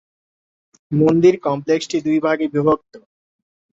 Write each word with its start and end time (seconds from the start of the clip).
মন্দির 0.91 1.33
কমপ্লেক্সটি 1.45 1.97
দুই 2.05 2.17
ভাগে 2.25 2.45
বিভক্ত। 2.53 2.93